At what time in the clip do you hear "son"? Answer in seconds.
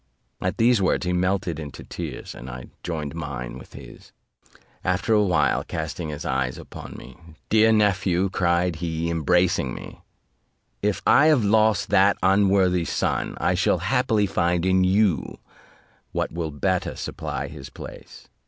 12.85-13.37